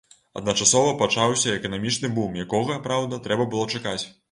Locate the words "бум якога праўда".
2.17-3.23